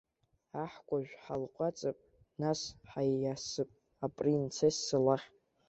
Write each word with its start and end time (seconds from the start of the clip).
Аҳкәажә 0.61 1.13
ҳалҟәаҵып, 1.23 1.97
нас, 2.41 2.61
ҳаиасып 2.91 3.69
апринцесса 4.05 4.97
лахь. 5.05 5.27